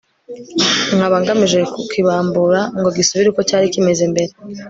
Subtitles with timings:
[0.95, 4.31] nkaba ngamije kukibambura ngo gisubire uko cyari kimeze mbere